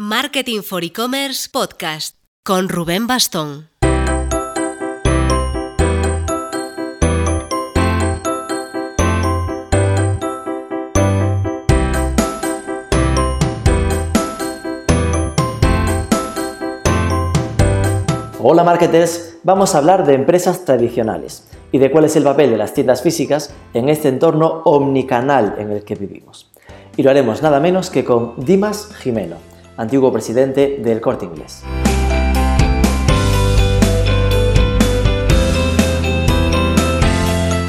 [0.00, 2.14] Marketing for E-Commerce Podcast
[2.44, 3.68] con Rubén Bastón.
[18.40, 22.56] Hola marketers, vamos a hablar de empresas tradicionales y de cuál es el papel de
[22.56, 26.52] las tiendas físicas en este entorno omnicanal en el que vivimos.
[26.96, 29.47] Y lo haremos nada menos que con Dimas Jimeno,
[29.78, 31.62] antiguo presidente del Corte Inglés.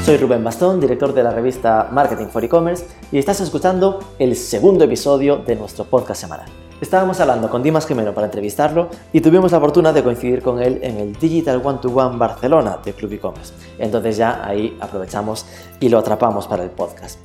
[0.04, 4.84] Soy Rubén Bastón, director de la revista Marketing for E-Commerce y estás escuchando el segundo
[4.84, 6.48] episodio de nuestro podcast semanal.
[6.80, 10.80] Estábamos hablando con Dimas Jimeno para entrevistarlo y tuvimos la fortuna de coincidir con él
[10.82, 13.52] en el Digital One to One Barcelona de Club e-commerce.
[13.78, 15.44] Entonces ya ahí aprovechamos
[15.78, 17.20] y lo atrapamos para el podcast.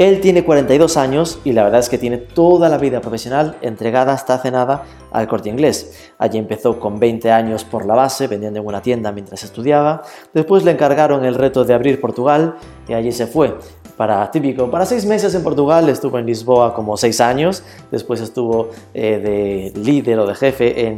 [0.00, 4.14] Él tiene 42 años y la verdad es que tiene toda la vida profesional entregada
[4.14, 6.10] hasta hace nada al corte inglés.
[6.16, 10.00] Allí empezó con 20 años por la base, vendiendo en una tienda mientras estudiaba.
[10.32, 12.54] Después le encargaron el reto de abrir Portugal
[12.88, 13.58] y allí se fue
[14.00, 18.70] para típico, para seis meses en Portugal, estuvo en Lisboa como seis años, después estuvo
[18.94, 20.96] eh, de líder o de jefe en,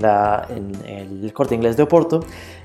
[0.86, 2.20] el corte inglés de Oporto,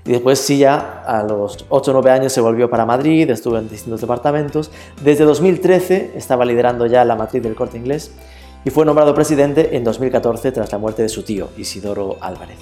[0.06, 3.58] y después sí ya a los 8 o 9 años se volvió para Madrid, estuvo
[3.58, 4.70] en distintos departamentos,
[5.04, 8.12] desde 2013 estaba liderando ya la matriz del corte inglés
[8.64, 12.60] y fue nombrado presidente en 2014 tras la muerte de su tío, Isidoro Álvarez.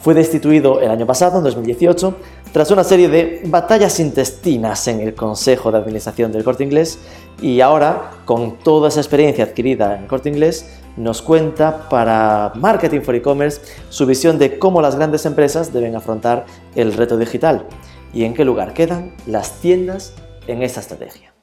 [0.00, 2.14] Fue destituido el año pasado, en 2018,
[2.54, 7.00] tras una serie de batallas intestinas en el Consejo de Administración del Corte Inglés
[7.42, 13.16] y ahora, con toda esa experiencia adquirida en Corte Inglés, nos cuenta para Marketing for
[13.16, 17.66] E-Commerce su visión de cómo las grandes empresas deben afrontar el reto digital
[18.12, 20.14] y en qué lugar quedan las tiendas
[20.46, 21.33] en esta estrategia.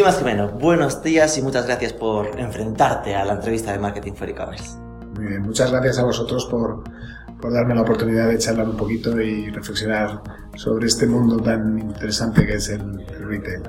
[0.00, 4.30] Dimas Jimeno, buenos días y muchas gracias por enfrentarte a la entrevista de Marketing for
[4.30, 4.78] E-Commerce.
[5.18, 6.84] Bien, muchas gracias a vosotros por,
[7.38, 10.22] por darme la oportunidad de charlar un poquito y reflexionar
[10.56, 13.64] sobre este mundo tan interesante que es el, retail.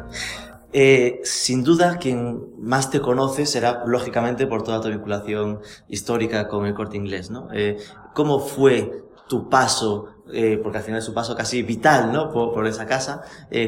[0.72, 5.60] Eh, sin duda, quien más te conoce será, lógicamente, por toda tu vinculación
[5.90, 7.50] histórica con el corte inglés, ¿no?
[7.52, 7.76] Eh,
[8.14, 12.32] ¿Cómo fue tu paso, eh, porque al final es un paso casi vital, ¿no?
[12.32, 13.22] Por, por esa casa,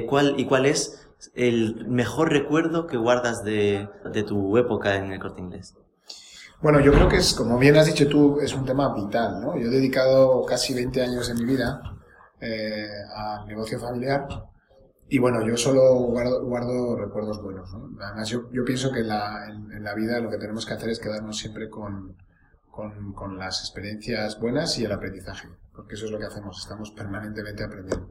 [0.07, 1.03] ¿cuál, ¿y cuál es
[1.35, 3.89] el mejor recuerdo que guardas de,
[4.28, 5.75] tu época en el corte inglés?
[6.61, 9.57] Bueno, yo creo que es, como bien has dicho tú, es un tema vital, ¿no?
[9.57, 11.81] Yo he dedicado casi 20 años de mi vida
[12.39, 14.28] eh, al negocio familiar
[15.09, 17.90] y bueno, yo solo guardo, recuerdos buenos, ¿no?
[18.01, 19.07] Además, yo, pienso que en,
[19.84, 22.16] la vida lo que tenemos que hacer es quedarnos siempre con,
[22.72, 27.63] con las experiencias buenas y el aprendizaje, porque eso es lo que hacemos, estamos permanentemente
[27.63, 28.09] aprendiendo.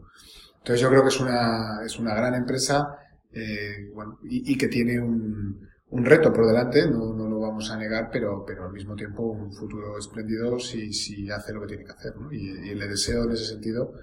[0.59, 2.97] Entonces yo creo que es una, es una gran empresa
[3.35, 3.91] eh,
[4.25, 8.45] y, que tiene un, un, reto por delante, no, no, lo vamos a negar, pero,
[8.47, 12.17] pero al mismo tiempo un futuro espléndido si, si hace lo que tiene que hacer.
[12.17, 12.33] ¿no?
[12.33, 13.95] Y, le deseo en ese sentido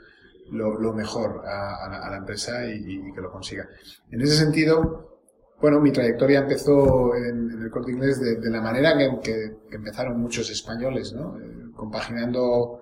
[0.52, 3.68] lo, mejor a, la, empresa y, que lo consiga.
[4.10, 5.20] En ese sentido,
[5.62, 10.20] bueno, mi trayectoria empezó en, el corte inglés de, la manera que, que, que, empezaron
[10.20, 11.38] muchos españoles, ¿no?
[11.40, 12.79] Eh, compaginando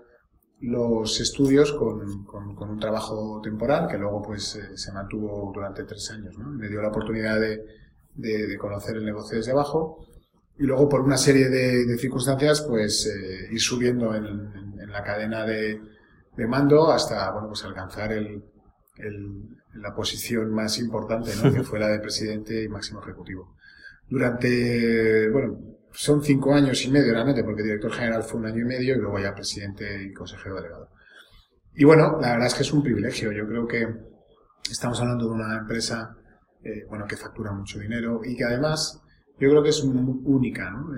[0.60, 6.10] los estudios con, con, un trabajo temporal que luego pues eh, se mantuvo durante tres
[6.12, 6.38] años.
[6.38, 6.50] ¿no?
[6.50, 7.64] Me dio la oportunidad de,
[8.16, 10.06] de, conocer el negocio desde abajo
[10.58, 15.46] y luego por una serie de, circunstancias pues eh, ir subiendo en, en, la cadena
[15.46, 15.80] de,
[16.36, 18.44] de, mando hasta bueno pues alcanzar el,
[18.98, 19.44] el,
[19.76, 21.54] la posición más importante ¿no?
[21.54, 23.56] que fue la de presidente y máximo ejecutivo.
[24.10, 28.66] Durante, bueno, son cinco años y medio realmente, porque director general fue un año y
[28.66, 30.90] medio y luego ya presidente y consejero delegado.
[31.74, 33.32] Y bueno, la verdad es que es un privilegio.
[33.32, 33.88] Yo creo que
[34.70, 36.16] estamos hablando de una empresa,
[36.64, 39.02] eh, bueno, que factura mucho dinero y que además
[39.40, 40.96] yo creo que es única, ¿no?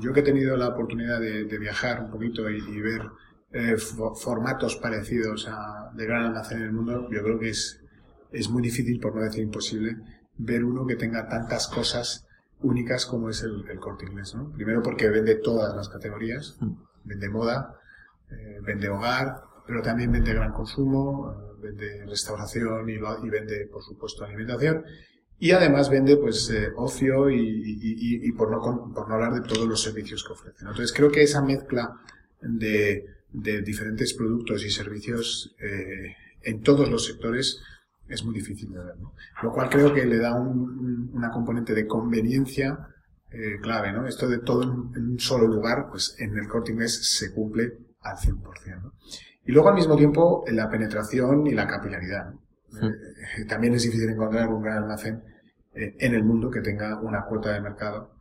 [0.00, 3.02] Yo que he tenido la oportunidad de, viajar un poquito y, ver
[3.50, 7.80] eh, formatos parecidos a, de gran almacén en el mundo, yo creo que es,
[8.30, 9.96] es muy difícil, por no decir imposible,
[10.36, 12.27] ver uno que tenga tantas cosas
[12.60, 14.34] únicas como es el, el corte inglés.
[14.34, 14.50] ¿no?
[14.52, 16.72] Primero porque vende todas las categorías, mm.
[17.04, 17.80] vende moda,
[18.30, 23.82] eh, vende hogar, pero también vende gran consumo, eh, vende restauración y, y, vende, por
[23.82, 24.84] supuesto, alimentación.
[25.40, 29.42] Y además vende pues eh, ocio y, y, y, por, no, por no hablar de
[29.42, 30.58] todos los servicios que ofrece.
[30.60, 31.94] Entonces creo que esa mezcla
[32.40, 35.54] de, de diferentes productos y servicios
[36.42, 37.62] en todos los sectores
[38.08, 38.96] es muy difícil de ver.
[38.98, 39.14] ¿no?
[39.42, 42.78] Lo cual creo que le da un, una componente de conveniencia
[43.30, 43.92] eh, clave.
[43.92, 44.06] ¿no?
[44.06, 48.16] Esto de todo en, un solo lugar, pues en el corte inglés se cumple al
[48.16, 48.82] 100%.
[48.82, 48.92] ¿no?
[49.44, 52.32] Y luego al mismo tiempo la penetración y la capilaridad.
[52.72, 52.88] ¿no?
[52.88, 55.22] Eh, también es difícil encontrar un gran almacén
[55.74, 58.14] eh, en el mundo que tenga una cuota de mercado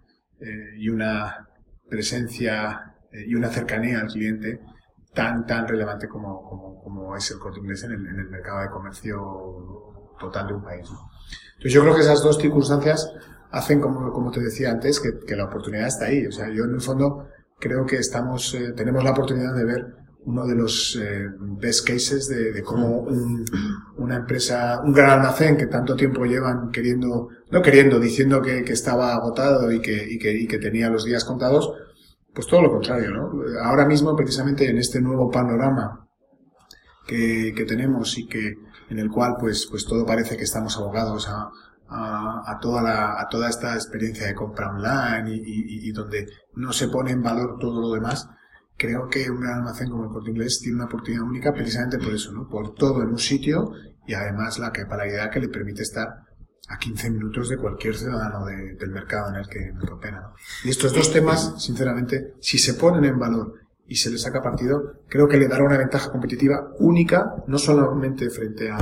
[0.78, 1.50] y una
[1.90, 4.62] presencia y una cercanía al cliente
[5.18, 8.62] tan, tan relevante como, como, como es el corte inglés en el, en el, mercado
[8.62, 9.18] de comercio
[10.20, 10.88] total de un país.
[11.56, 13.12] Entonces yo creo que esas dos circunstancias
[13.50, 16.28] hacen, como, como te decía antes, que, que, la oportunidad está ahí.
[16.28, 19.88] O sea, yo en el fondo creo que estamos, eh, tenemos la oportunidad de ver
[20.26, 23.44] uno de los eh, best cases de, de cómo un,
[23.98, 28.74] una empresa, un gran almacén que tanto tiempo llevan queriendo, no queriendo, diciendo que, que
[28.74, 31.74] estaba agotado y que, y, que, y que tenía los días contados,
[32.38, 33.32] pues todo lo contrario, ¿no?
[33.64, 36.08] Ahora mismo, precisamente en este nuevo panorama
[37.08, 38.54] que, que tenemos y que
[38.92, 41.50] en el cual pues, pues todo parece que estamos abogados a,
[41.90, 46.90] a, toda, la, a toda esta experiencia de compra online y, y, donde no se
[46.90, 48.30] pone en valor todo lo demás,
[48.78, 52.32] creo que un almacén como el Corte Inglés tiene una oportunidad única precisamente por eso,
[52.34, 52.48] ¿no?
[52.48, 53.72] Por todo en un sitio
[54.06, 56.27] y además la capacidad que le permite estar
[56.68, 60.22] a 15 minutos de cualquier ciudadano del mercado en el que, en opera.
[60.22, 60.34] ¿no?
[60.64, 63.54] Y estos dos temas, sinceramente, si se ponen en valor
[63.88, 68.30] y se les saca partido, creo que le dará una ventaja competitiva única, no solamente
[68.30, 68.78] frente a,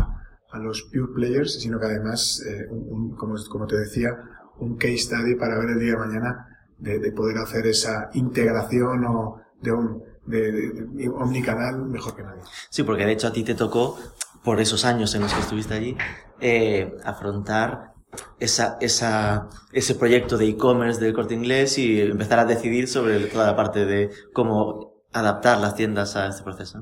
[0.51, 4.09] a los pure players, sino que además, eh, un, como, como, te decía,
[4.57, 6.47] un case study para ver el día de mañana
[6.79, 12.41] de, de poder hacer esa integración o de un de, de, omnicanal mejor que nadie.
[12.69, 13.97] Sí, porque de hecho a ti te tocó,
[14.43, 15.97] por esos años en los que estuviste allí,
[16.39, 17.93] eh, afrontar
[18.39, 23.47] esa, esa, ese proyecto de e-commerce del corte inglés y empezar a decidir sobre toda
[23.47, 26.79] la parte de cómo adaptar las tiendas a este proceso.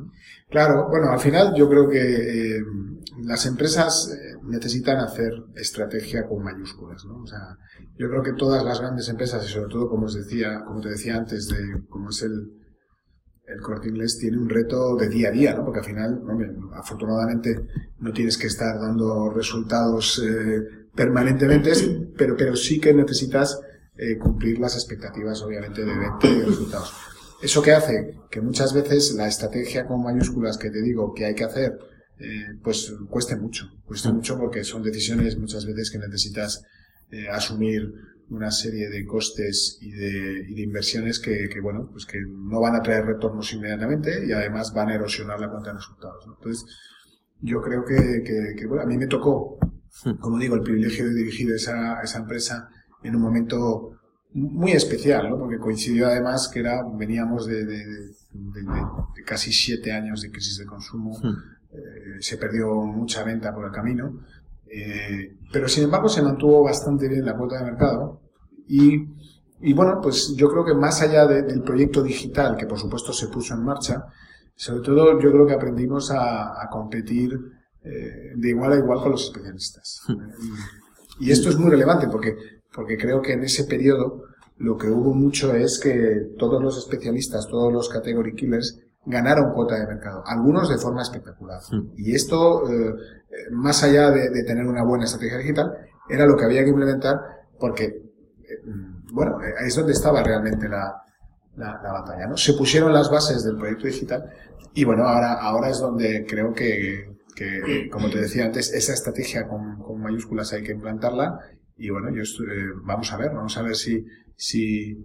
[0.50, 2.62] Claro, bueno, al final yo creo que eh,
[3.24, 7.22] las empresas eh, necesitan hacer estrategia con mayúsculas, ¿no?
[7.22, 7.58] O sea,
[7.96, 10.90] yo creo que todas las grandes empresas, y sobre todo, como os decía, como te
[10.90, 12.63] decía antes, de cómo es el,
[13.48, 15.66] el corte inglés tiene un reto de día a día, ¿no?
[15.66, 16.22] Porque al final,
[16.74, 17.68] afortunadamente,
[18.00, 21.72] no tienes que estar dando resultados eh, permanentemente,
[22.18, 23.60] pero, pero sí que necesitas
[23.98, 26.94] eh, cumplir las expectativas, obviamente, de venta y de resultados.
[27.42, 28.16] ¿Eso qué hace?
[28.32, 31.78] Que muchas veces la estrategia con mayúsculas que te digo que hay que hacer,
[32.18, 33.70] eh, pues cueste mucho.
[33.86, 36.64] Cuesta mucho porque son decisiones muchas veces que necesitas
[37.12, 37.94] eh, asumir
[38.30, 42.62] una serie de costes y de, y de inversiones que, que, bueno, pues que no
[42.62, 46.26] van a traer retornos inmediatamente y además van a erosionar la cuenta de resultados.
[46.28, 46.36] ¿no?
[46.36, 46.66] Entonces,
[47.42, 49.58] yo creo que, que, que, bueno, a mí me tocó,
[50.20, 52.70] como digo, el privilegio de dirigir esa, esa empresa
[53.04, 53.92] en un momento
[54.34, 55.38] muy especial, ¿no?
[55.38, 58.62] Porque coincidió además que era, veníamos de, de, de,
[59.14, 61.16] de casi siete años de crisis de consumo,
[61.72, 64.22] eh, se perdió mucha venta por el camino,
[64.76, 68.22] eh, pero sin embargo se mantuvo bastante bien la cuota de mercado
[68.68, 69.08] y,
[69.62, 73.28] y bueno, pues yo creo que más allá del proyecto digital que por supuesto se
[73.28, 74.06] puso en marcha,
[74.56, 77.38] sobre todo yo creo que aprendimos a, a competir
[77.84, 80.02] eh, de igual a igual con los especialistas.
[81.20, 82.36] y esto es muy relevante porque,
[82.74, 84.24] porque creo que en ese periodo
[84.58, 89.76] lo que hubo mucho es que todos los especialistas, todos los category killers ganaron cuota
[89.76, 91.60] de mercado, algunos de forma espectacular.
[91.98, 92.96] Y esto, eh,
[93.52, 95.74] más allá de, de, tener una buena estrategia digital,
[96.10, 97.20] era lo que había que implementar
[97.60, 98.62] porque, eh,
[99.12, 101.02] bueno, ahí es donde estaba realmente la,
[101.56, 102.38] la, la, batalla, ¿no?
[102.38, 104.30] Se pusieron las bases del proyecto digital
[104.74, 109.48] y bueno, ahora, ahora es donde creo que, que como te decía antes, esa estrategia
[109.48, 111.40] con, con mayúsculas hay que implantarla
[111.78, 114.96] y bueno, yo eh, vamos a ver, vamos a ver si, si,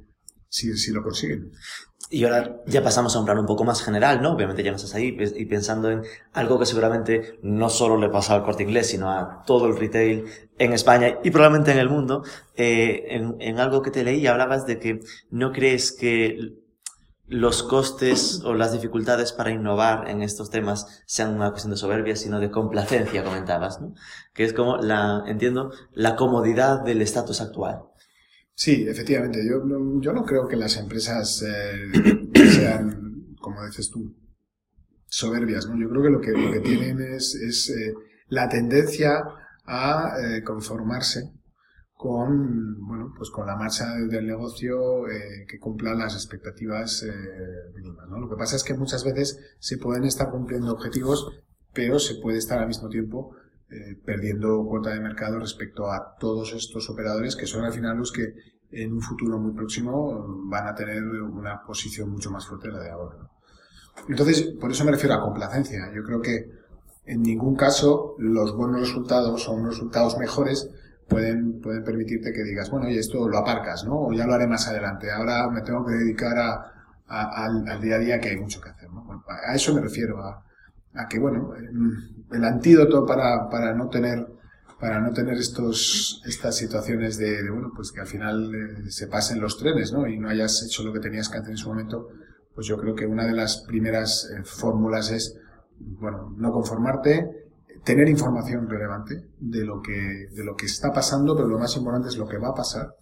[0.49, 1.53] si, si lo consiguen.
[2.11, 4.33] Y ahora ya pasamos a un plano un poco más general, ¿no?
[4.33, 6.03] Obviamente ya no estás ahí y pensando en
[6.33, 10.25] algo que seguramente no solo le pasa al corte inglés, sino a todo el retail
[10.59, 12.25] en España y probablemente en el mundo.
[12.57, 15.01] Eh, en, en algo que te leí hablabas de que
[15.31, 16.55] no crees que
[17.27, 22.17] los costes o las dificultades para innovar en estos temas sean una cuestión de soberbia,
[22.17, 23.95] sino de complacencia, comentabas, ¿no?
[24.33, 27.83] Que es como la, entiendo, la comodidad del estatus actual.
[28.59, 29.39] Sí, efectivamente.
[29.49, 29.63] Yo,
[30.01, 31.93] yo no creo que las empresas eh,
[32.35, 34.17] sean, como dices tú,
[35.07, 35.81] soberbias, ¿no?
[35.81, 37.95] Yo creo que lo que, lo que tienen es, es eh,
[38.27, 39.23] la tendencia
[39.65, 41.31] a eh, conformarse
[41.93, 47.13] con, bueno, pues con la marcha del negocio eh, que cumpla las expectativas eh,
[47.77, 48.19] mínimas, ¿no?
[48.19, 51.31] Lo que pasa es que muchas veces se pueden estar cumpliendo objetivos,
[51.73, 53.37] pero se puede estar al mismo tiempo
[53.71, 58.13] eh, perdiendo cuota de mercado respecto a todos estos operadores que son al final los
[58.13, 58.33] que
[58.71, 62.81] en un futuro muy próximo van a tener una posición mucho más fuerte de la
[62.81, 63.17] de ahora.
[64.09, 65.91] Entonces, por eso me refiero a complacencia.
[65.95, 66.51] Yo creo que
[67.05, 70.71] en ningún caso los buenos resultados o unos resultados mejores
[71.09, 74.01] pueden, pueden permitirte que digas, bueno, y esto lo aparcas, ¿no?
[74.01, 75.11] O ya lo haré más adelante.
[75.11, 76.73] Ahora me tengo que dedicar a,
[77.07, 79.05] a, al, al, día a día que hay mucho que hacer, ¿no?
[79.05, 80.45] Bueno, a eso me refiero, a,
[80.95, 81.53] a que, bueno,
[82.33, 84.27] el antídoto para, para no tener
[84.81, 89.41] para no tener estos, estas situaciones de, bueno, pues que al final eh, se pasen
[89.41, 90.07] los trenes, ¿no?
[90.07, 92.09] Y no hayas hecho lo que tenías que hacer en su momento,
[92.55, 95.37] pues yo creo que una de las primeras eh, fórmulas es,
[95.79, 97.49] bueno, no conformarte,
[97.85, 102.09] tener información relevante de lo que, de lo que está pasando, pero lo más importante
[102.09, 102.95] es lo que va a pasar.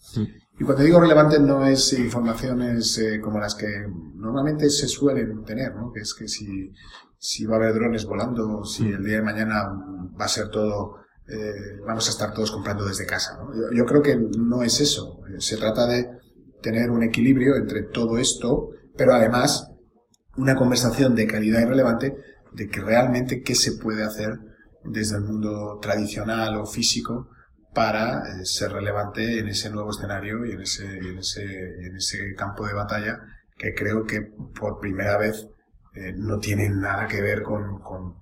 [0.59, 3.69] Y cuando digo relevante no es informaciones eh, como las que
[4.15, 5.93] normalmente se suelen tener, ¿no?
[5.93, 6.73] Que es que si,
[7.19, 9.65] si va a haber drones volando, si el día de mañana
[10.19, 13.39] va a ser todo eh, vamos a estar todos comprando desde casa.
[13.73, 15.21] Yo, creo que no es eso.
[15.39, 16.09] Se trata de
[16.63, 19.73] tener un equilibrio entre todo esto, pero además
[20.37, 22.17] una conversación de calidad y relevante
[22.53, 24.39] de que realmente qué se puede hacer
[24.85, 27.29] desde el mundo tradicional o físico
[27.77, 32.35] para eh, ser relevante en ese nuevo escenario y en ese, en ese, en ese
[32.35, 33.21] campo de batalla
[33.55, 34.23] que creo que
[34.59, 35.47] por primera vez
[35.95, 38.17] eh, no tiene nada que ver con, con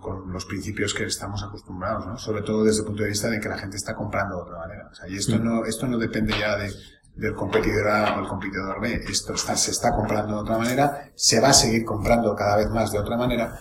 [0.00, 2.18] con, los principios que estamos acostumbrados, ¿no?
[2.18, 4.58] Sobre todo desde el punto de vista de que la gente está comprando de otra
[4.58, 4.88] manera.
[4.90, 6.70] O sea, y esto no, esto no depende ya de,
[7.14, 9.02] del competidor A o el competidor B.
[9.08, 12.68] Esto está, se está comprando de otra manera, se va a seguir comprando cada vez
[12.68, 13.58] más de otra manera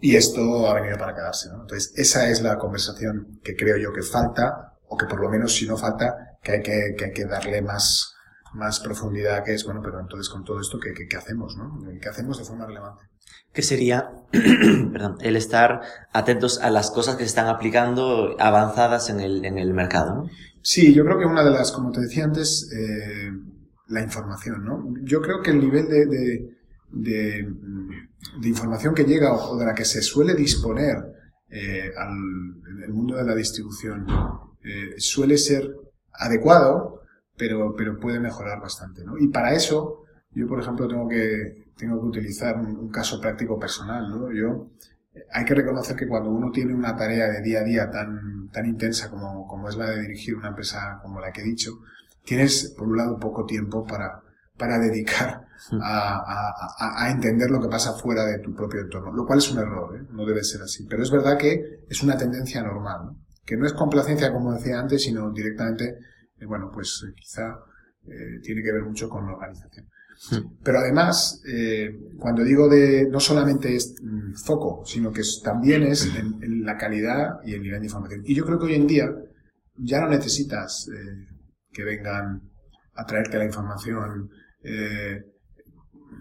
[0.00, 1.62] y esto ha venido para quedarse, ¿no?
[1.62, 5.54] Entonces, esa es la conversación que creo yo que falta, o que por lo menos
[5.54, 8.14] si no falta, que hay que, que, hay que darle más,
[8.54, 11.78] más profundidad, que es, bueno, pero entonces con todo esto, ¿qué, qué, qué hacemos, no?
[12.00, 13.04] ¿Qué hacemos de forma relevante?
[13.52, 14.10] que sería
[14.92, 15.80] perdón, el estar
[16.12, 20.14] atentos a las cosas que se están aplicando avanzadas en el, en el mercado.
[20.14, 20.30] ¿no?
[20.62, 23.30] Sí, yo creo que una de las, como te decía antes, eh,
[23.88, 24.64] la información.
[24.64, 24.84] ¿no?
[25.02, 26.57] Yo creo que el nivel de, de,
[26.90, 27.48] de,
[28.40, 30.96] de información que llega o de la que se suele disponer
[31.50, 34.06] eh, al, en el mundo de la distribución
[34.62, 35.74] eh, suele ser
[36.12, 37.02] adecuado,
[37.36, 39.04] pero, pero puede mejorar bastante.
[39.04, 39.16] ¿no?
[39.18, 44.10] Y para eso, yo, por ejemplo, tengo que tengo que utilizar un, caso práctico personal,
[44.10, 44.32] ¿no?
[44.32, 44.68] Yo,
[45.32, 48.66] hay que reconocer que cuando uno tiene una tarea de día a día tan, tan
[48.66, 51.78] intensa como, como es la de dirigir una empresa como la que he dicho,
[52.24, 54.22] tienes, por un lado, poco tiempo para,
[54.58, 55.46] para dedicar
[55.80, 59.50] a, a, a, entender lo que pasa fuera de tu propio entorno, lo cual es
[59.50, 60.06] un error, ¿eh?
[60.10, 60.86] no debe ser así.
[60.88, 63.28] Pero es verdad que es una tendencia normal, ¿no?
[63.48, 65.96] que no es complacencia como decía antes, sino directamente,
[66.38, 67.58] eh, bueno, pues eh, quizá
[68.06, 69.88] eh, tiene que ver mucho con la organización.
[70.64, 71.40] Pero además,
[72.18, 77.38] cuando digo de no solamente es mm, foco, sino que también es en, la calidad
[77.44, 78.22] y el nivel de información.
[78.24, 79.08] Y yo creo que hoy en día
[79.76, 80.90] ya no necesitas
[81.72, 82.42] que vengan
[82.94, 84.28] a traerte la información
[84.68, 85.24] eh,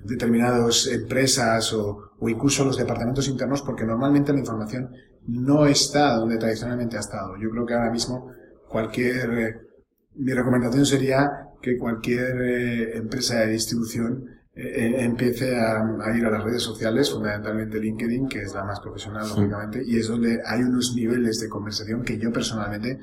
[0.04, 4.90] determinadas empresas o, o, incluso los departamentos internos, porque normalmente la información
[5.28, 7.36] no está donde tradicionalmente ha estado.
[7.38, 8.32] Yo creo que ahora mismo
[8.68, 9.68] cualquier...
[10.16, 14.26] mi recomendación sería que cualquier eh, empresa de distribución
[14.56, 15.84] eh, eh, empiece a,
[16.16, 20.08] ir a las redes sociales, fundamentalmente LinkedIn, que es la más profesional, lógicamente, y es
[20.08, 23.00] donde hay unos niveles de conversación que yo personalmente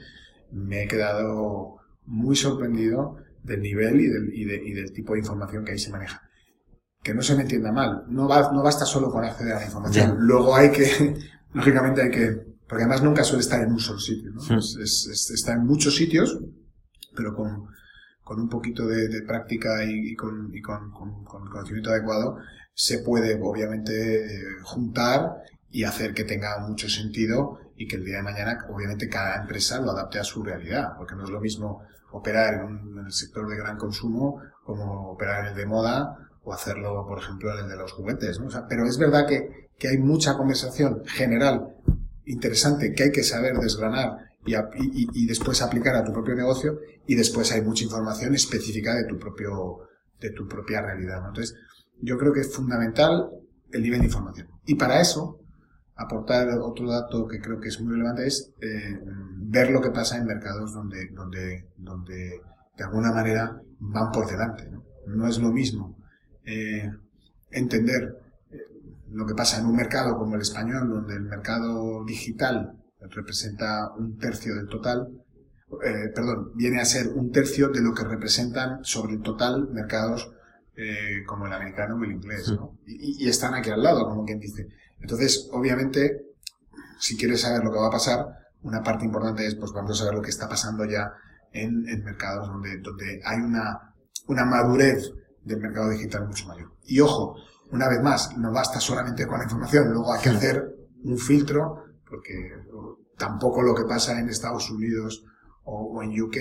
[0.51, 5.65] me he quedado muy sorprendido del nivel y del, y, y del tipo de información
[5.65, 6.23] que ahí se maneja.
[7.03, 9.67] Que no se me entienda mal, no, va, no basta solo con acceder a la
[9.67, 11.15] información, luego hay que,
[11.53, 12.29] lógicamente hay que,
[12.67, 14.41] porque además nunca suele estar en un solo sitio, ¿no?
[14.59, 16.41] es, está en muchos sitios,
[17.15, 17.67] pero con,
[18.23, 22.39] con un poquito de, práctica y, con, y con, con, conocimiento adecuado,
[22.73, 28.17] se puede obviamente eh, juntar y hacer que tenga mucho sentido y que el día
[28.17, 31.83] de mañana, obviamente, cada empresa lo adapte a su realidad, porque no es lo mismo
[32.15, 37.05] operar en, el sector de gran consumo como operar en el de moda o hacerlo,
[37.07, 38.41] por ejemplo, en el de los juguetes.
[38.41, 38.49] ¿no?
[38.69, 41.75] pero es verdad que, que hay mucha conversación general
[42.27, 47.51] interesante que hay que saber desgranar y, después aplicar a tu propio negocio y después
[47.53, 49.89] hay mucha información específica de tu propio
[50.21, 51.23] de tu propia realidad.
[51.27, 51.57] Entonces,
[52.01, 53.31] yo creo que es fundamental
[53.73, 54.49] el nivel de información.
[54.65, 55.41] Y para eso,
[55.97, 59.01] aportar otro dato que creo que es muy relevante es eh,
[59.37, 62.41] ver lo que pasa en mercados donde, donde, donde
[62.77, 64.69] de alguna manera van por delante.
[65.07, 65.97] No, es lo mismo
[66.45, 66.91] eh,
[67.51, 68.17] entender
[68.51, 68.59] eh,
[69.11, 72.77] lo que pasa en un mercado como el español, donde el mercado digital
[73.11, 75.09] representa un tercio del total,
[75.83, 80.31] eh, perdón, viene a ser un tercio de lo que representan sobre el total mercados
[80.77, 82.79] eh, como el americano o el inglés, ¿no?
[82.87, 84.69] Y, están aquí al lado, como quien dice.
[85.01, 86.25] Entonces, obviamente,
[86.99, 88.27] si quieres saber lo que va a pasar,
[88.63, 91.13] una parte importante es, pues vamos a saber lo que está pasando ya
[91.53, 93.95] en, en mercados donde, donde hay una,
[94.27, 96.73] una madurez del mercado digital mucho mayor.
[96.85, 97.37] Y ojo,
[97.71, 100.75] una vez más, no basta solamente con la información, luego hay que hacer
[101.05, 102.33] un filtro, porque
[103.17, 105.25] tampoco lo que pasa en Estados Unidos
[105.65, 106.37] o, en UK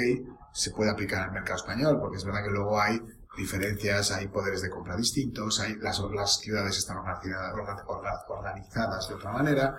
[0.54, 3.02] se puede aplicar al mercado español, porque es verdad que luego hay
[3.38, 9.76] diferencias, hay poderes de compra distintos, hay, las, las ciudades están organizadas, de otra manera,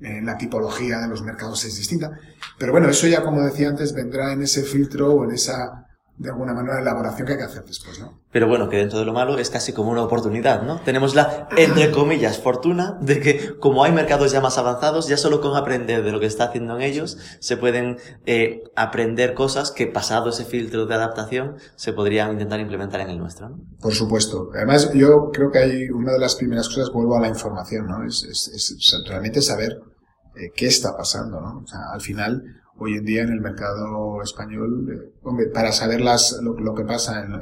[0.00, 2.10] eh, la tipología de los mercados es distinta.
[2.58, 5.86] Pero bueno, eso ya, como decía antes, vendrá en ese filtro o en esa
[6.20, 8.20] de alguna manera, elaboración que hay que hacer después, ¿no?
[8.30, 10.78] Pero bueno, que dentro de lo malo es casi como una oportunidad, ¿no?
[10.82, 15.40] Tenemos la, entre comillas, fortuna de que como hay mercados ya más avanzados, ya solo
[15.40, 17.96] con aprender de lo que está haciendo en ellos, se pueden
[18.26, 23.18] eh, aprender cosas que pasado ese filtro de adaptación se podrían intentar implementar en el
[23.18, 23.58] nuestro, ¿no?
[23.80, 24.50] Por supuesto.
[24.54, 28.04] Además, yo creo que hay una de las primeras cosas, vuelvo a la información, ¿no?
[28.04, 29.78] Es, es, es realmente saber
[30.36, 31.62] eh, qué está pasando, ¿no?
[31.64, 32.44] O sea, al final
[32.80, 37.32] hoy en día en el mercado español, eh, para saber las, lo, que pasa en,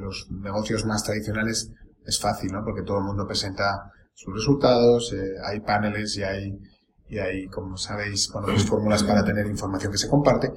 [0.00, 1.72] los, negocios más tradicionales
[2.04, 2.62] es fácil, ¿no?
[2.62, 6.58] Porque todo el mundo presenta sus resultados, eh, hay paneles y hay,
[7.08, 10.52] y hay, como sabéis, bueno, pues fórmulas para tener información que se comparte,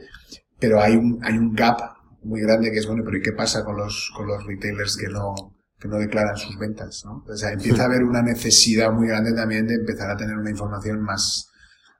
[0.59, 1.79] pero hay un, hay un gap
[2.23, 5.07] muy grande que es, bueno, pero ¿y qué pasa con los, con los retailers que
[5.07, 5.33] no,
[5.79, 7.23] que no declaran sus ventas, ¿no?
[7.25, 10.49] O sea, empieza a haber una necesidad muy grande también de empezar a tener una
[10.49, 11.49] información más,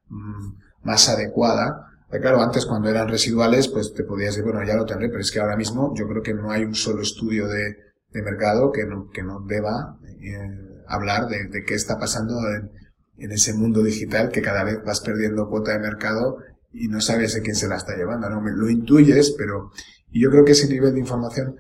[0.10, 1.92] mm, más adecuada.
[2.10, 5.32] claro, antes cuando eran residuales, pues te podías decir, bueno, ya lo tendré, pero es
[5.32, 9.12] que ahora mismo yo creo que no hay un solo estudio de, mercado que no,
[9.14, 14.64] que no deba eh, hablar de, qué está pasando en, ese mundo digital que cada
[14.64, 16.38] vez vas perdiendo cuota de mercado
[16.72, 18.42] y no sabes de quién se la está llevando, ¿no?
[18.42, 19.72] Lo intuyes, pero
[20.12, 21.58] y yo creo que ese nivel de información,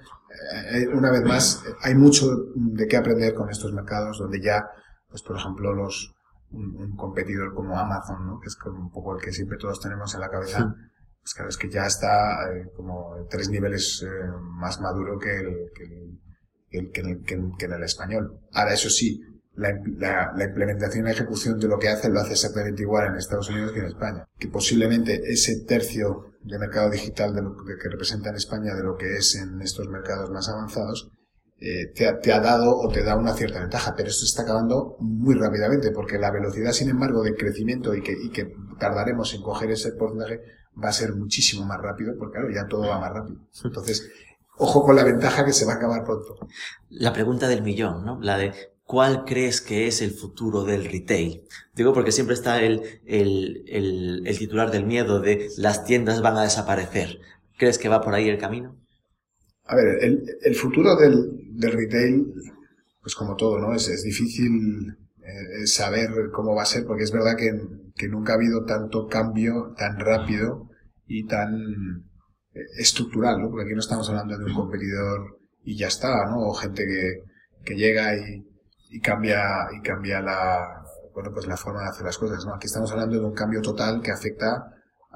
[0.71, 4.67] eh, una vez más, hay mucho de qué aprender con estos mercados donde ya,
[5.09, 6.15] pues por ejemplo, los,
[6.57, 8.39] un, competidor como Amazon, ¿no?
[8.39, 10.75] que es como un poco el que siempre todos tenemos en la cabeza,
[11.21, 14.07] pues claro, es que ya está eh, como tres niveles eh,
[14.41, 17.23] más maduro que el, que, el, que, el,
[17.57, 18.39] que, en el español.
[18.53, 19.21] Ahora, eso sí,
[19.55, 23.07] la, la, la, implementación y la ejecución de lo que hace lo hace exactamente igual
[23.07, 24.25] en Estados Unidos que en España.
[24.37, 28.95] Que posiblemente ese tercio de mercado digital de lo que representa en España de lo
[28.95, 31.11] que es en estos mercados más avanzados,
[31.59, 34.43] eh, te, ha, te, ha, dado o te da una cierta ventaja, pero esto está
[34.43, 39.71] acabando muy rápidamente porque la velocidad, sin embargo, de crecimiento y que, tardaremos en coger
[39.71, 40.39] ese porcentaje
[40.81, 43.39] va a ser muchísimo más rápido porque, claro, ya todo va más rápido.
[43.63, 44.07] Entonces,
[44.55, 46.35] ojo con la ventaja que se va a acabar pronto.
[46.89, 48.19] La pregunta del millón, ¿no?
[48.21, 48.53] La de
[48.83, 51.41] ¿cuál crees que es el futuro del retail?
[51.73, 53.63] Digo porque siempre está el, el,
[54.27, 57.19] el titular del miedo de las tiendas van a desaparecer.
[57.57, 58.75] ¿Crees que va por ahí el camino?
[59.67, 62.33] A ver, el, el futuro del, del, retail,
[63.01, 63.73] pues como todo, ¿no?
[63.73, 67.51] Es, es difícil eh, saber cómo va a ser, porque es verdad que,
[67.95, 70.69] que, nunca ha habido tanto cambio tan rápido
[71.05, 72.05] y tan
[72.53, 73.49] eh, estructural, ¿no?
[73.49, 76.47] Porque aquí no estamos hablando de un competidor y ya está, ¿no?
[76.47, 77.23] O gente que,
[77.65, 78.47] que llega y,
[78.89, 80.81] y cambia, y cambia la,
[81.13, 82.53] bueno, pues la forma de hacer las cosas, ¿no?
[82.53, 84.71] Aquí estamos hablando de un cambio total que afecta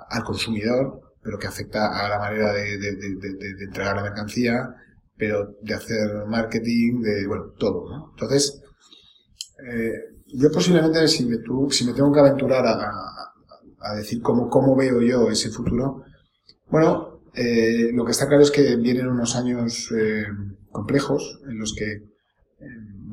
[0.10, 4.76] al consumidor, pero que afecta a la manera de, de, de, de, entregar la mercancía,
[5.18, 8.10] pero de hacer marketing, de, bueno, todo, ¿no?
[8.12, 8.62] Entonces,
[9.70, 9.94] eh,
[10.34, 12.92] yo posiblemente, si me, tú, si me tengo que aventurar a,
[13.80, 16.04] a, decir cómo, cómo veo yo ese futuro,
[16.70, 20.26] bueno, eh, lo que está claro es que vienen unos años eh,
[20.72, 22.12] complejos en los que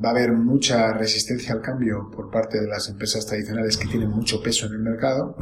[0.03, 4.09] va a haber mucha resistencia al cambio por parte de las empresas tradicionales que tienen
[4.09, 5.35] mucho peso en el mercado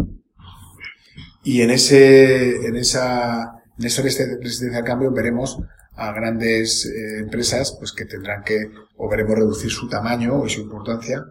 [1.47, 5.57] y en ese, en esa, en esa resistencia al cambio veremos
[5.93, 10.59] a grandes eh, empresas pues que tendrán que o veremos reducir su tamaño y su
[10.59, 11.23] importancia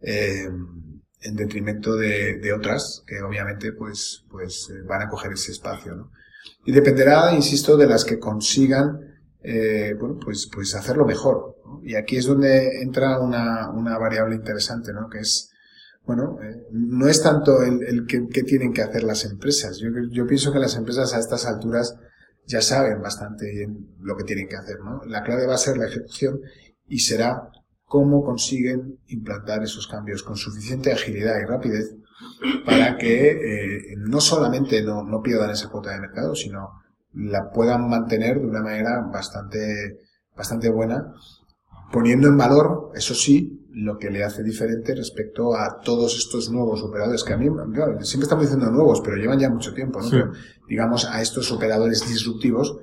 [0.00, 0.48] eh,
[1.20, 6.10] en detrimento de, otras que obviamente pues pues eh, van a coger ese espacio ¿no?
[6.64, 8.98] y dependerá insisto de las que consigan
[9.42, 14.94] eh, bueno pues pues hacerlo mejor y aquí es donde entra una, una variable interesante
[14.94, 15.10] ¿no?
[15.10, 15.49] que es
[16.10, 19.78] bueno, eh, no es tanto el, el que, tienen que hacer las empresas.
[19.78, 21.94] Yo, yo pienso que las empresas a estas alturas
[22.46, 25.04] ya saben bastante bien lo que tienen que hacer, ¿no?
[25.06, 26.40] La clave va a ser la ejecución
[26.88, 27.48] y será
[27.84, 31.94] cómo consiguen implantar esos cambios con suficiente agilidad y rapidez
[32.66, 36.70] para que eh, no solamente no, no pierdan esa cuota de mercado, sino
[37.14, 40.00] la puedan mantener de una manera bastante,
[40.36, 41.14] bastante buena,
[41.92, 46.82] poniendo en valor, eso sí, lo que le hace diferente respecto a todos estos nuevos
[46.82, 50.06] operadores que a mí, claro, siempre estamos diciendo nuevos, pero llevan ya mucho tiempo, ¿no?
[50.06, 50.16] Sí.
[50.16, 50.32] Pero,
[50.68, 52.78] digamos, a estos operadores disruptivos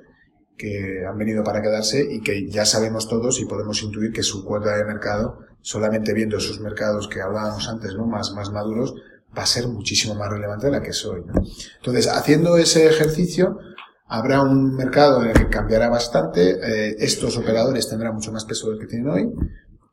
[0.56, 4.44] que han venido para quedarse y que ya sabemos todos y podemos intuir que su
[4.44, 8.06] cuota de mercado, solamente viendo esos mercados que hablábamos antes, ¿no?
[8.06, 8.94] Más, más maduros,
[9.36, 11.34] va a ser muchísimo más relevante de la que es hoy, ¿no?
[11.76, 13.58] Entonces, haciendo ese ejercicio,
[14.06, 18.70] habrá un mercado en el que cambiará bastante, eh, estos operadores tendrán mucho más peso
[18.70, 19.30] del que tienen hoy,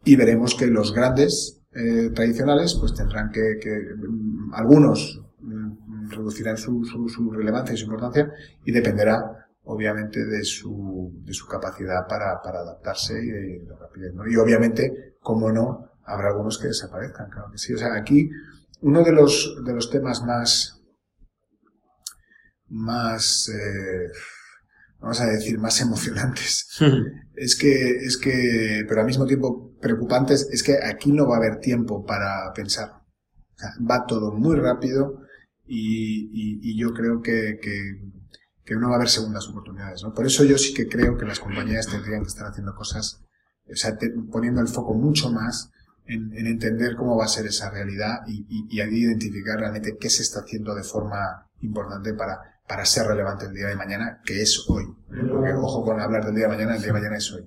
[0.06, 3.76] y veremos que los grandes eh, tradicionales pues tendrán que, que
[4.54, 6.84] algunos mm, reducirán su,
[7.34, 8.32] relevancia y su importancia
[8.64, 14.14] y dependerá obviamente de su, de su capacidad para, adaptarse y de la rapidez.
[14.30, 17.74] Y obviamente, como no, habrá algunos que desaparezcan, claro que sí.
[17.74, 18.30] O sea, aquí
[18.82, 20.84] uno de los, de los temas más,
[22.68, 24.12] más, eh,
[25.00, 26.68] vamos a decir, más emocionantes,
[27.38, 31.40] es que, es que, pero al mismo tiempo preocupantes, es que aquí no va a
[31.40, 33.02] haber tiempo para pensar.
[33.90, 35.22] Va todo muy rápido
[35.66, 36.30] y,
[36.62, 38.02] y, yo creo que, que,
[38.64, 40.04] que, no va a haber segundas oportunidades.
[40.04, 40.14] ¿no?
[40.14, 43.22] Por eso yo sí que creo que las compañías tendrían que estar haciendo cosas,
[43.72, 43.98] o sea,
[44.32, 45.72] poniendo el foco mucho más
[46.06, 50.10] en, en, entender cómo va a ser esa realidad y, y, y identificar realmente qué
[50.10, 54.42] se está haciendo de forma importante para, para ser relevante el día de mañana, que
[54.42, 54.86] es hoy.
[55.62, 57.46] Ojo con hablar del día de mañana, el día de mañana es hoy.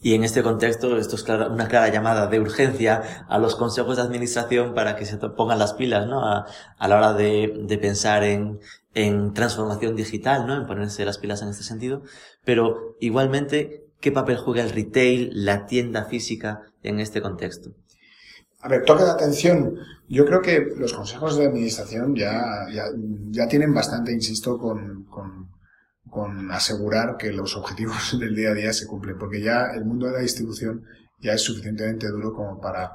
[0.00, 4.02] Y en este contexto, esto es una clara llamada de urgencia a los consejos de
[4.02, 6.24] administración para que se pongan las pilas, ¿no?
[6.24, 6.46] A,
[6.78, 8.60] la hora de, de pensar en,
[8.94, 10.54] en transformación digital, ¿no?
[10.54, 12.02] En ponerse las pilas en este sentido.
[12.44, 17.70] Pero igualmente, ¿qué papel juega el retail, la tienda física en este contexto?
[18.60, 19.76] A ver, toque de atención.
[20.08, 22.84] Yo creo que los consejos de administración ya, ya,
[23.30, 25.50] ya tienen bastante, insisto, con, con,
[26.10, 30.06] con, asegurar que los objetivos del día a día se cumplen, porque ya el mundo
[30.06, 30.84] de la distribución
[31.20, 32.90] ya es suficientemente duro como para,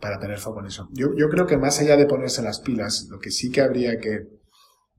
[0.00, 0.88] para tener foco en eso.
[0.92, 3.98] Yo, yo creo que más allá de ponerse las pilas, lo que sí que habría
[3.98, 4.28] que,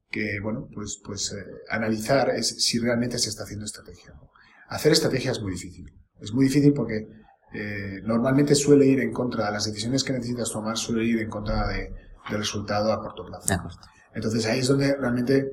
[0.09, 4.13] que bueno, pues, pues eh, analizar es si realmente se está haciendo estrategia.
[4.67, 5.85] Hacer estrategia es muy difícil.
[6.19, 7.07] Es muy difícil porque
[7.53, 11.29] eh, normalmente suele ir en contra de las decisiones que necesitas tomar, suele ir en
[11.29, 11.93] contra de,
[12.29, 13.53] del resultado a corto plazo.
[14.13, 15.49] Entonces ahí es donde realmente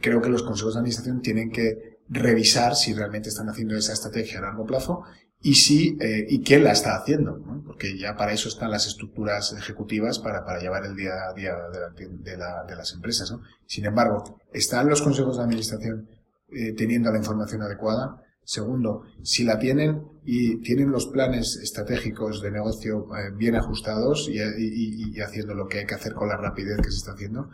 [0.00, 4.38] creo que los consejos de administración tienen que revisar si realmente están haciendo esa estrategia
[4.38, 5.02] a largo plazo
[5.40, 7.62] y si eh, y quién la está haciendo, ¿no?
[7.64, 11.54] porque ya para eso están las estructuras ejecutivas para, para llevar el día a día
[11.54, 13.30] de, la, de, la, de las empresas.
[13.30, 13.42] ¿no?
[13.66, 16.08] Sin embargo, están los consejos de administración
[16.50, 22.50] eh, teniendo la información adecuada, Segundo, si la tienen y tienen los planes estratégicos de
[22.50, 26.90] negocio eh, bien ajustados y, haciendo lo que hay que hacer con la rapidez que
[26.90, 27.50] se está haciendo.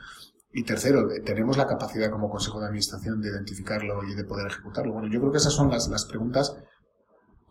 [0.52, 4.92] Y tercero, tenemos la capacidad como Consejo de Administración de identificarlo y de poder ejecutarlo.
[4.92, 6.56] Bueno, yo creo que esas son las, las preguntas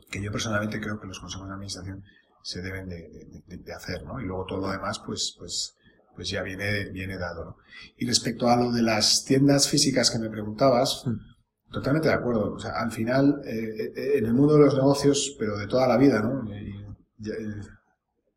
[0.10, 2.02] que yo personalmente creo que los consejos de administración
[2.44, 4.22] se deben de, de, hacer, ¿no?
[4.22, 5.76] Y luego todo lo demás, pues, pues,
[6.16, 7.58] pues ya viene, viene dado.
[7.98, 11.33] Y respecto a lo de las tiendas físicas que me preguntabas, mm.
[11.74, 12.54] Totalmente de acuerdo.
[12.54, 15.88] O sea, al final, eh, eh, en el mundo de los negocios, pero de toda
[15.88, 16.48] la vida, ¿no?
[16.56, 16.72] Y,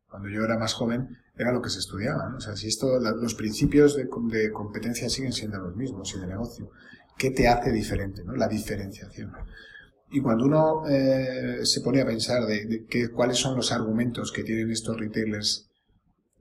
[0.09, 2.37] cuando yo era más joven, era lo que se estudiaba, ¿no?
[2.37, 6.25] O sea, si esto, los principios de, de, competencia siguen siendo los mismos y de
[6.25, 6.71] negocio,
[7.15, 8.33] ¿qué te hace diferente, no?
[8.35, 9.31] La diferenciación.
[10.09, 14.31] Y cuando uno eh, se pone a pensar de, de que, cuáles son los argumentos
[14.31, 15.69] que tienen estos retailers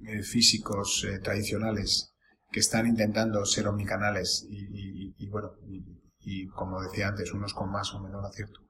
[0.06, 2.14] eh, físicos eh, tradicionales
[2.50, 5.95] que están intentando ser omnicanales y, y, y bueno, y
[6.48, 8.60] como decía antes, unos con más o menor acierto.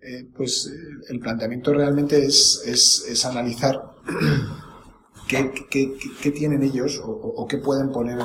[0.00, 3.78] Eh, pues eh, el planteamiento realmente es, es, es analizar
[5.28, 8.18] qué, qué, qué, tienen ellos o, o, qué pueden poner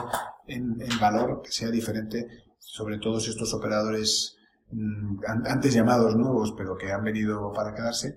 [0.47, 4.37] en, en, valor que sea diferente sobre todos estos operadores
[4.71, 8.15] mmm, antes llamados nuevos, pero que han venido para quedarse.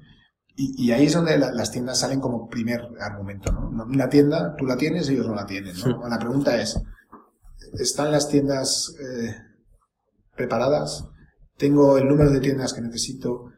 [0.55, 3.51] Y, y ahí es donde la, las tiendas salen como primer argumento.
[3.51, 3.85] ¿no?
[3.87, 5.75] Una tienda, tú la tienes, ellos no la tienen.
[5.81, 6.09] ¿no?
[6.09, 6.81] La pregunta es,
[7.73, 8.95] ¿están las tiendas...
[9.01, 9.48] Eh,
[10.39, 11.05] preparadas,
[11.59, 13.51] tengo el número de tiendas que necesito,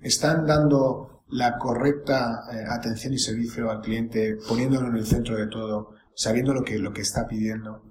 [0.00, 5.46] están dando la correcta eh, atención y servicio al cliente, poniéndolo en el centro de
[5.46, 7.82] todo, sabiendo lo que, lo que está pidiendo.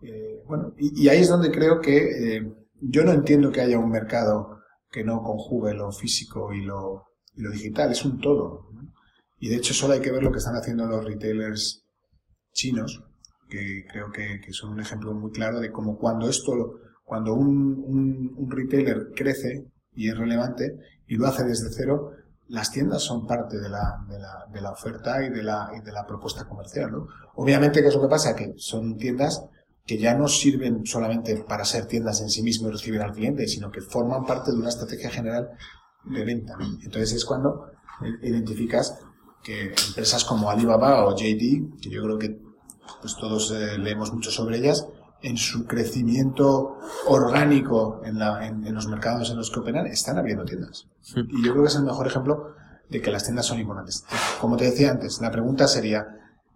[0.00, 3.78] Eh, bueno, y, y, ahí es donde creo que eh, yo no entiendo que haya
[3.78, 4.60] un mercado
[4.90, 7.04] que no conjugue lo físico y lo,
[7.36, 8.70] y lo digital, es un todo.
[8.72, 8.92] ¿no?
[9.38, 11.84] Y de hecho solo hay que ver lo que están haciendo los retailers
[12.52, 13.02] chinos,
[13.48, 16.80] que creo que, que son un ejemplo muy claro de cómo cuando esto
[17.12, 22.12] cuando un, un, retailer crece y es relevante y lo hace desde cero,
[22.48, 25.84] las tiendas son parte de la, de la, de la oferta y de la, y
[25.84, 26.90] de la propuesta comercial.
[26.90, 27.08] ¿no?
[27.34, 28.34] Obviamente, ¿qué es lo que pasa?
[28.34, 29.44] Que son tiendas
[29.84, 33.46] que ya no sirven solamente para ser tiendas en sí mismo y recibir al cliente,
[33.46, 35.50] sino que forman parte de una estrategia general
[36.04, 36.54] de venta.
[36.82, 37.72] Entonces es cuando
[38.22, 38.98] identificas
[39.44, 42.40] que empresas como Alibaba o JD, que yo creo que
[43.02, 44.88] pues todos eh, leemos mucho sobre ellas,
[45.22, 50.18] en su crecimiento orgánico en, la, en, en, los mercados en los que operan, están
[50.18, 50.88] abriendo tiendas.
[51.14, 52.54] Y yo creo que es el mejor ejemplo
[52.88, 54.04] de que las tiendas son importantes.
[54.40, 56.06] Como te decía antes, la pregunta sería,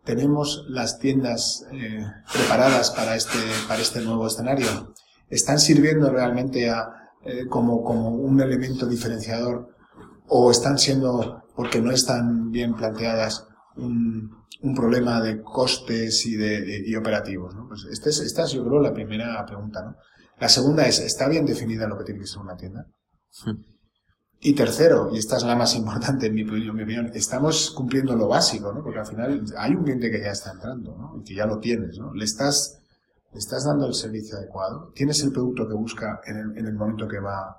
[0.04, 4.94] ¿tenemos las tiendas eh, preparadas para este, para este nuevo escenario?
[5.30, 9.74] ¿Están sirviendo realmente a, eh, como, como un elemento diferenciador
[10.28, 14.30] o están siendo, porque no están bien planteadas, un,
[14.62, 17.54] un problema de costes y de, y operativos.
[17.54, 17.68] ¿no?
[17.68, 19.82] Pues este es, esta es, yo creo, la primera pregunta.
[19.82, 19.96] ¿no?
[20.38, 22.86] La segunda es, ¿está bien definida lo que tiene que ser una tienda?
[24.40, 28.72] Y tercero, y esta es la más importante en mi, opinión, estamos cumpliendo lo básico,
[28.72, 28.82] ¿no?
[28.82, 31.18] Porque al final hay un cliente que ya está entrando, ¿no?
[31.18, 32.12] Y que ya lo tienes, ¿no?
[32.12, 32.78] Le estás,
[33.32, 36.74] le estás dando el servicio adecuado, tienes el producto que busca en el, en el
[36.74, 37.56] momento que va,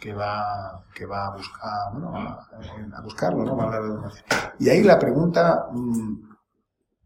[0.00, 4.10] que va, que va a buscar, bueno, a, buscarlo, ¿no?
[4.58, 6.30] y ahí la pregunta, mm,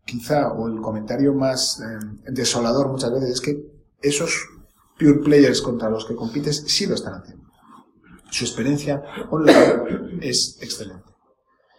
[0.04, 3.58] quizá, o el comentario más eh, desolador muchas veces es que
[4.00, 4.48] esos
[4.98, 7.44] pure players contra los que compites sí lo están haciendo
[8.34, 11.04] su experiencia online es excelente.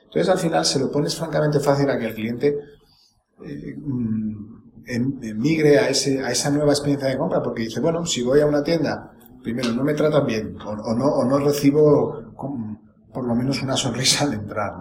[0.05, 2.57] Entonces al final se lo pones francamente fácil a que el cliente
[3.43, 8.05] eh, mm, em, emigre a, ese, a esa nueva experiencia de compra porque dice, bueno,
[8.05, 9.14] si voy a una tienda,
[9.45, 12.33] primero no me tratan bien o, no, o no recibo
[13.13, 14.73] por lo menos una sonrisa al entrar.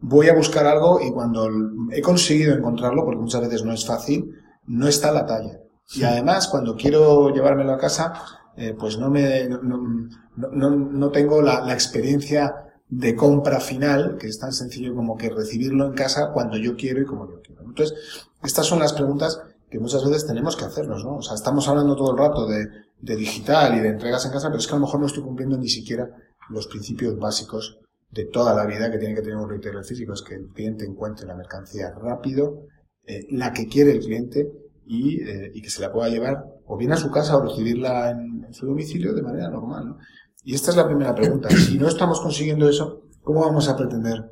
[0.00, 1.48] Voy a buscar algo y cuando
[1.92, 4.34] he conseguido encontrarlo, porque muchas veces no es fácil,
[4.66, 5.60] no está a la talla.
[5.94, 8.12] Y además, cuando quiero llevármelo a casa,
[8.56, 12.52] eh, pues no me no, no, tengo la, la, experiencia
[12.88, 17.00] de compra final, que es tan sencillo como que recibirlo en casa cuando yo quiero
[17.00, 17.62] y como yo quiero.
[17.62, 17.96] Entonces,
[18.42, 21.16] estas son las preguntas que muchas veces tenemos que hacernos, ¿no?
[21.16, 24.48] O sea, estamos hablando todo el rato de, de digital y de entregas en casa,
[24.48, 26.08] pero es que a lo mejor no estoy cumpliendo ni siquiera
[26.50, 27.78] los principios básicos
[28.10, 30.84] de toda la vida que tiene que tener un retailer físico, es que el cliente
[30.84, 32.62] encuentre la mercancía rápido,
[33.04, 34.50] eh, la que quiere el cliente
[34.86, 38.10] y, eh, y, que se la pueda llevar o bien a su casa o recibirla
[38.10, 39.88] en, su domicilio de manera normal.
[39.88, 39.98] ¿no?
[40.42, 41.50] Y esta es la primera pregunta.
[41.50, 44.24] Si no estamos consiguiendo eso, ¿cómo vamos a pretender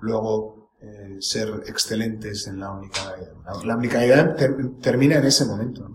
[0.00, 3.32] luego eh, ser excelentes en la omnicanalidad?
[3.64, 4.36] La,
[4.80, 5.94] termina en ese momento.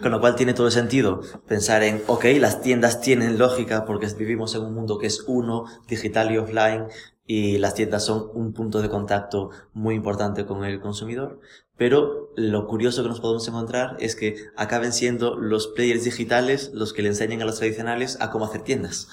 [0.00, 4.06] Con lo cual tiene todo el sentido pensar en, ok, las tiendas tienen lógica porque
[4.16, 6.86] vivimos en un mundo que es uno, digital y offline,
[7.26, 11.40] y las tiendas son un punto de contacto muy importante con el consumidor,
[11.76, 16.92] pero lo curioso que nos podemos encontrar es que acaben siendo los players digitales los
[16.92, 19.08] que le enseñan a los tradicionales a cómo hacer tiendas.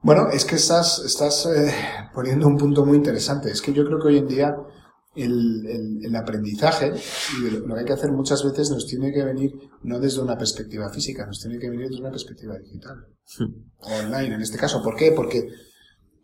[0.00, 1.72] Bueno, es que estás, estás eh,
[2.14, 3.50] poniendo un punto muy interesante.
[3.50, 4.56] Es que yo creo que hoy en día
[5.14, 6.92] el, el, aprendizaje
[7.36, 10.38] y lo que hay que hacer muchas veces nos tiene que venir no desde una
[10.38, 13.06] perspectiva física, nos tiene que venir desde una perspectiva digital.
[13.38, 13.54] Hmm.
[13.78, 14.82] Online, en este caso.
[14.82, 15.12] ¿Por qué?
[15.12, 15.48] Porque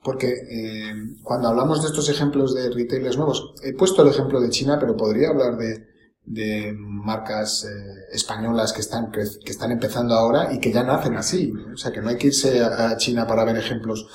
[0.05, 4.51] porque eh, cuando hablamos de estos ejemplos de retailers nuevos, he puesto el ejemplo de
[4.51, 5.94] China, pero podría hablar de,
[6.25, 11.53] de marcas eh, españolas que están, que, están empezando ahora y que ya nacen así.
[11.73, 14.07] O sea, que no hay que irse a, China para ver ejemplos.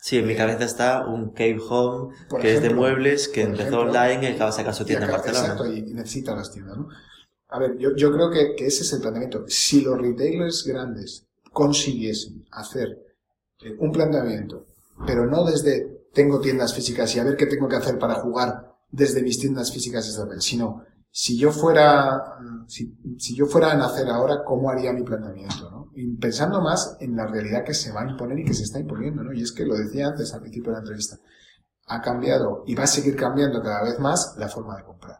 [0.00, 4.22] Sí, en mi cabeza está un Cave Home, que es de muebles, que empezó online
[4.22, 5.44] y acaba de sacar su tienda en Barcelona.
[5.44, 6.88] Exacto, y necesita las tiendas, ¿no?
[7.48, 9.44] A ver, yo, yo creo que, que ese es el planteamiento.
[9.48, 12.98] Si los retailers grandes consiguiesen hacer
[13.60, 14.66] eh, un planteamiento
[15.06, 18.76] pero no desde tengo tiendas físicas y a ver qué tengo que hacer para jugar
[18.90, 20.84] desde mis tiendas físicas sino
[21.20, 22.96] si yo fuera, si,
[23.34, 25.90] yo fuera a nacer ahora, ¿cómo haría mi planteamiento?
[25.96, 28.78] Y pensando más en la realidad que se va a imponer y que se está
[28.78, 29.32] imponiendo, ¿no?
[29.32, 31.16] Y es que lo decía antes al principio de la entrevista,
[31.86, 35.18] ha cambiado y va a seguir cambiando cada vez más la forma de comprar.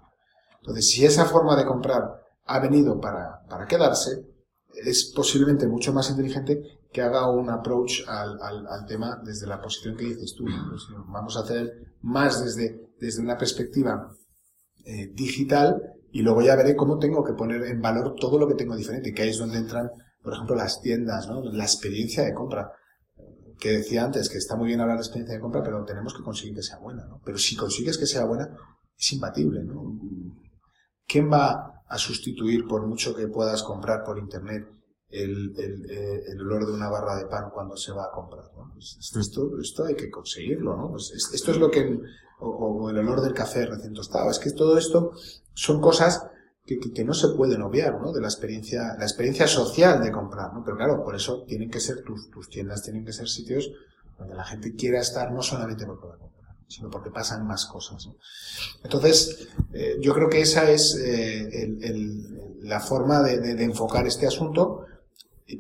[0.60, 4.24] Entonces, si esa forma de comprar ha venido para, para quedarse,
[4.72, 9.96] es posiblemente mucho más inteligente que haga un approach al, al, tema desde la posición
[9.96, 10.44] que dices tú.
[11.08, 14.14] Vamos a hacer más desde, desde una perspectiva
[14.88, 18.54] eh, digital y luego ya veré cómo tengo que poner en valor todo lo que
[18.54, 19.90] tengo diferente, que ahí es donde entran,
[20.22, 21.42] por ejemplo, las tiendas, ¿no?
[21.42, 22.72] la experiencia de compra.
[23.58, 26.22] Que decía antes que está muy bien hablar de experiencia de compra, pero tenemos que
[26.22, 27.04] conseguir que sea buena.
[27.04, 27.20] ¿no?
[27.22, 28.48] Pero si consigues que sea buena,
[28.96, 29.62] es imbatible.
[29.62, 30.00] ¿no?
[31.06, 34.64] ¿Quién va a sustituir, por mucho que puedas comprar por internet,
[35.10, 38.44] el, eh, olor de una barra de pan cuando se va a comprar.
[38.72, 40.90] Pues esto, esto hay que conseguirlo, ¿no?
[40.92, 41.98] Pues esto es lo que,
[42.40, 44.30] o, el olor del café recién tostado.
[44.30, 45.12] Es que todo esto
[45.54, 46.26] son cosas
[46.64, 48.12] que, que, no se pueden obviar, ¿no?
[48.12, 50.62] De la experiencia, la experiencia social de comprar, ¿no?
[50.64, 53.70] Pero claro, por eso tienen que ser tus, tus tiendas, tienen que ser sitios
[54.18, 58.04] donde la gente quiera estar no solamente por poder comprar, sino porque pasan más cosas.
[58.06, 58.16] ¿no?
[58.82, 63.64] Entonces, eh, yo creo que esa es eh, el, el, la forma de, de, de
[63.64, 64.84] enfocar este asunto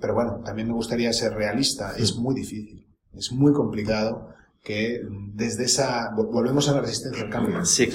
[0.00, 1.96] pero bueno, también me gustaría ser realista.
[1.96, 5.00] Es muy difícil, es muy complicado que
[5.34, 7.64] desde esa, volvemos a la resistencia al cambio.
[7.64, 7.88] Sí,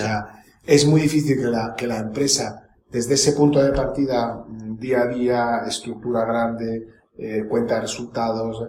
[0.66, 5.08] es muy difícil que la, que la empresa, desde ese punto de partida, día a
[5.08, 8.64] día, estructura grande, eh, cuenta de resultados,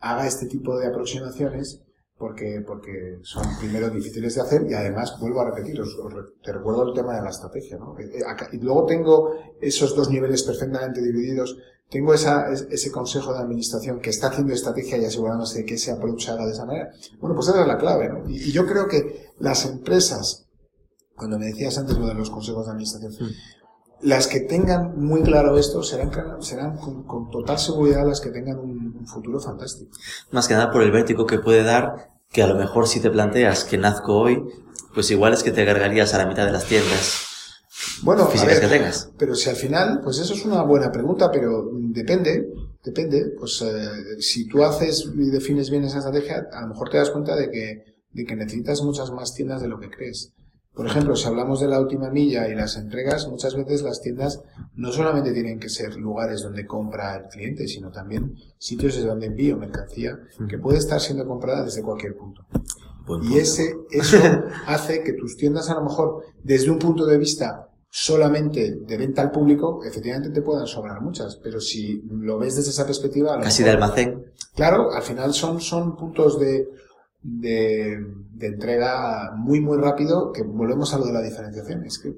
[0.00, 1.84] haga este tipo de aproximaciones
[2.16, 5.96] porque, porque son primero difíciles de hacer y además, vuelvo a repetir, os,
[6.42, 7.98] te recuerdo el tema de la estrategia, ¿no?
[7.98, 11.56] Eh, y luego tengo esos dos niveles perfectamente divididos
[11.94, 15.92] tengo esa, ese consejo de administración que está haciendo estrategia y asegurándose de que ese
[15.92, 16.90] approach haga de esa manera.
[17.20, 18.28] Bueno, pues esa es la clave, ¿no?
[18.28, 20.48] Y, yo creo que las empresas
[21.14, 23.12] cuando me decías antes lo de los consejos de administración,
[24.00, 26.10] las que tengan muy claro esto serán,
[26.42, 29.92] serán con, total seguridad las que tengan un, futuro fantástico.
[30.32, 33.08] Más que nada por el vértigo que puede dar, que a lo mejor si te
[33.08, 34.42] planteas que nazco hoy,
[34.94, 37.33] pues igual es que te cargarías a la mitad de las tiendas.
[38.02, 39.10] Bueno, físicas que tengas.
[39.18, 42.48] Pero si al final, pues eso es una buena pregunta, pero depende,
[42.82, 43.32] depende.
[43.38, 47.10] Pues eh, si tú haces y defines bien esa estrategia, a lo mejor te das
[47.10, 50.32] cuenta de que, de que necesitas muchas más tiendas de lo que crees.
[50.74, 54.42] Por ejemplo, si hablamos de la última milla y las entregas, muchas veces las tiendas
[54.74, 59.26] no solamente tienen que ser lugares donde compra el cliente, sino también sitios desde donde
[59.26, 62.44] envío mercancía que puede estar siendo comprada desde cualquier punto.
[63.22, 64.18] Y ese, eso
[64.66, 69.22] hace que tus tiendas a lo mejor, desde un punto de vista solamente de venta
[69.22, 73.38] al público, efectivamente te puedan sobrar muchas, pero si lo ves desde esa perspectiva...
[73.40, 74.24] Casi de almacén.
[74.54, 76.68] Claro, al final son, son puntos de,
[77.22, 78.04] de,
[78.40, 81.84] entrega muy, muy rápido, que volvemos a lo de la diferenciación.
[81.84, 82.14] Es que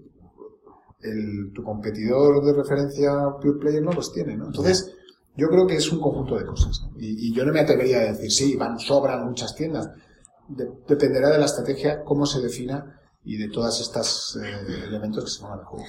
[1.02, 4.46] el, tu competidor de referencia Pure Player no los tiene, ¿no?
[4.46, 4.94] Entonces,
[5.36, 6.86] yo creo que es un conjunto de cosas.
[6.98, 9.90] Y, yo no me atrevería a decir, sí, van, sobran muchas tiendas.
[10.48, 15.40] Dependerá de la estrategia, cómo se defina y de todos estos eh, elementos que se
[15.40, 15.84] pongan a juego.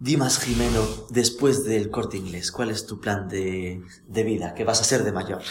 [0.00, 4.52] Dimas Jimeno, después del corte inglés, ¿cuál es tu plan de, de vida?
[4.54, 5.42] ¿Qué vas a ser de mayor?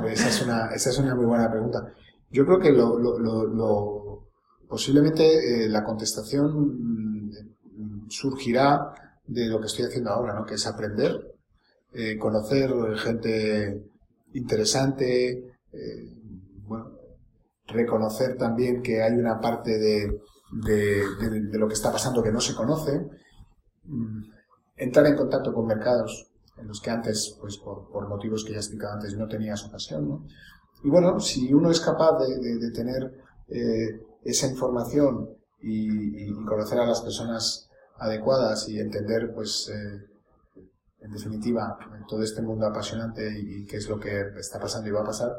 [0.00, 1.92] Pues, esa, es una, esa es una muy buena pregunta.
[2.30, 4.28] Yo creo que lo, lo, lo,
[4.68, 8.92] posiblemente eh, la contestación mm, surgirá
[9.26, 10.46] de lo que estoy haciendo ahora, ¿no?
[10.46, 11.34] que es aprender,
[11.92, 13.82] eh, conocer gente
[14.32, 16.12] interesante, eh,
[17.68, 20.20] reconocer también que hay una parte de,
[20.52, 23.06] de, lo que está pasando que no se conoce
[23.88, 24.22] Mm,
[24.76, 28.60] entrar en contacto con mercados en los que antes, pues por, motivos que ya he
[28.60, 30.26] explicado antes, no tenías ocasión, ¿no?
[30.82, 33.12] Y bueno, si uno es capaz de, tener
[33.48, 40.06] eh, esa información y, conocer a las personas adecuadas y entender, pues, eh,
[41.00, 45.00] en definitiva, todo este mundo apasionante y, qué es lo que está pasando y va
[45.00, 45.32] a pasar,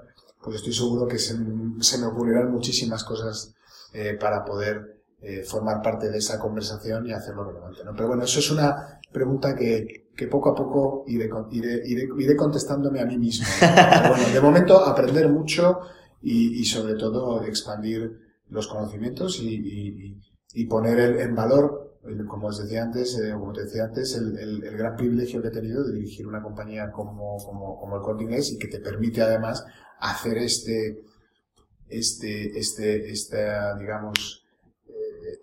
[0.47, 3.53] pues estoy seguro que se, me ocurrirán muchísimas cosas
[3.91, 7.83] eh, para poder eh, formar parte de esa conversación y hacerlo relevante.
[7.83, 7.93] ¿no?
[7.93, 13.01] Pero bueno, eso es una pregunta que, que poco a poco iré, iré, iré, contestándome
[13.01, 13.45] a mí mismo.
[14.07, 15.81] bueno, de momento aprender mucho
[16.21, 18.09] y, y, sobre todo expandir
[18.49, 20.21] los conocimientos y, y,
[20.53, 21.86] y poner en valor,
[22.27, 25.49] como os decía antes, eh, como te decía antes, el, el, el, gran privilegio que
[25.49, 28.79] he tenido de dirigir una compañía como, como, como el Corte Inglés y que te
[28.79, 29.65] permite además
[29.99, 31.03] hacer este,
[31.89, 34.45] este, este, esta, digamos,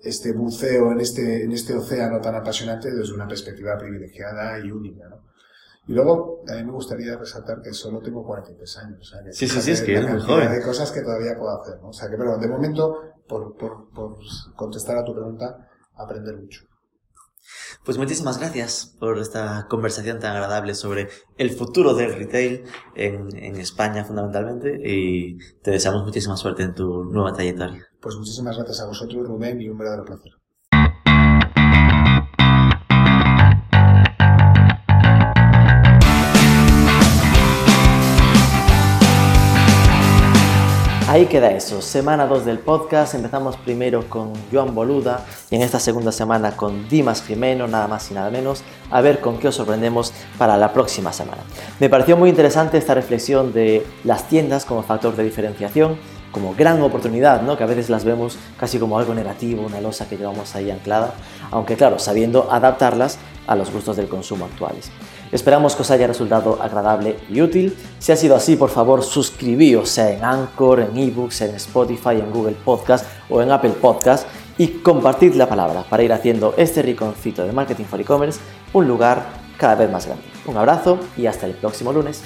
[0.03, 5.09] este buceo en este, en este océano tan apasionante desde una perspectiva privilegiada y única,
[5.09, 5.25] ¿no?
[5.87, 9.01] Y luego, a mí me gustaría resaltar que solo tengo 43 años.
[9.01, 10.51] O sea, que sí, sí, sí, es que es muy joven.
[10.51, 11.89] de cosas que todavía puedo hacer, ¿no?
[11.89, 14.17] O sea, que, pero de momento, por, por, por
[14.57, 16.65] contestar a tu pregunta, aprender mucho.
[17.85, 23.57] Pues muchísimas gracias por esta conversación tan agradable sobre el futuro del retail en, en
[23.57, 27.87] España fundamentalmente y te deseamos muchísima suerte en tu nueva trayectoria.
[28.01, 30.33] Pues muchísimas gracias a vosotros, Rubén, y un verdadero placer.
[41.15, 45.79] Ahí queda eso, semana 2 del podcast, empezamos primero con Joan Boluda y en esta
[45.79, 49.55] segunda semana con Dimas Jimeno, nada más y nada menos, a ver con qué os
[49.55, 51.45] sorprendemos para la próxima semana.
[51.79, 55.99] Me pareció muy interesante esta reflexión de las tiendas como factor de diferenciación,
[56.33, 57.57] como gran oportunidad, ¿no?
[57.57, 61.15] que a veces las vemos casi como algo negativo, una losa que llevamos ahí anclada,
[61.53, 64.91] aunque claro, sabiendo adaptarlas a los gustos del consumo actuales.
[65.33, 67.77] Esperamos que os haya resultado agradable y útil.
[67.99, 72.31] Si ha sido así, por favor, suscribíos, sea en Anchor, en eBooks, en Spotify, en
[72.31, 74.27] Google Podcast o en Apple Podcast
[74.59, 78.41] y compartid la palabra para ir haciendo este riconcito de Marketing for E-Commerce
[78.73, 79.25] un lugar
[79.57, 80.25] cada vez más grande.
[80.47, 82.23] Un abrazo y hasta el próximo lunes.